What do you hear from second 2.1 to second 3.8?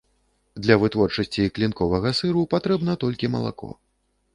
сыру патрэбна толькі малако.